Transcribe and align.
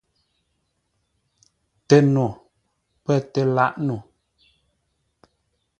TƏNO 1.87 2.27
pə̂ 3.03 3.15
tə 3.33 3.41
lâʼ 3.55 3.73
no. 3.87 3.95